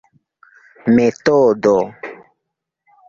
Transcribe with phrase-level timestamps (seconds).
[0.95, 1.77] metodo